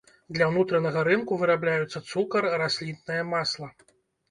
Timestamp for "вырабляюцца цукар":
1.43-2.51